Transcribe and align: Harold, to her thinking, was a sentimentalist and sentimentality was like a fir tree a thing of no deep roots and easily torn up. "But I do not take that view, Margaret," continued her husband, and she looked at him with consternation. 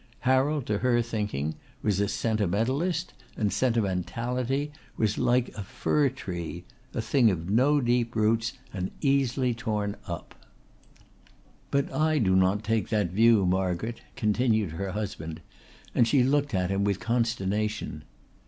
Harold, 0.21 0.65
to 0.65 0.79
her 0.79 0.99
thinking, 1.03 1.53
was 1.83 1.99
a 1.99 2.07
sentimentalist 2.07 3.13
and 3.37 3.53
sentimentality 3.53 4.71
was 4.97 5.19
like 5.19 5.49
a 5.49 5.61
fir 5.61 6.09
tree 6.09 6.63
a 6.95 6.99
thing 7.03 7.29
of 7.29 7.51
no 7.51 7.79
deep 7.79 8.15
roots 8.15 8.53
and 8.73 8.89
easily 9.01 9.53
torn 9.53 9.95
up. 10.07 10.33
"But 11.69 11.93
I 11.93 12.17
do 12.17 12.35
not 12.35 12.63
take 12.63 12.89
that 12.89 13.11
view, 13.11 13.45
Margaret," 13.45 14.01
continued 14.15 14.71
her 14.71 14.93
husband, 14.93 15.39
and 15.93 16.07
she 16.07 16.23
looked 16.23 16.55
at 16.55 16.71
him 16.71 16.83
with 16.83 16.99
consternation. 16.99 18.01